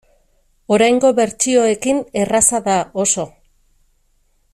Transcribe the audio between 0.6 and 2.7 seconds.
Oraingo bertsioekin erraza